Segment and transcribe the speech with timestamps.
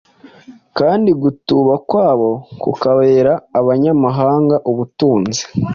[0.77, 5.43] kandi gutuba kwabo kukabera abanyamahanga ubutunzi,